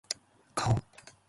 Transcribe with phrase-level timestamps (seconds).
[0.55, 0.79] 顔